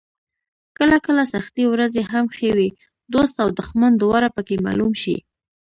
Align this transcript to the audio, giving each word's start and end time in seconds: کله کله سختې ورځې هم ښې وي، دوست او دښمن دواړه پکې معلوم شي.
کله 0.77 0.97
کله 1.05 1.23
سختې 1.33 1.63
ورځې 1.73 2.01
هم 2.11 2.25
ښې 2.35 2.51
وي، 2.57 2.69
دوست 3.13 3.35
او 3.43 3.49
دښمن 3.59 3.91
دواړه 3.97 4.27
پکې 4.35 4.55
معلوم 4.65 4.93
شي. 5.01 5.17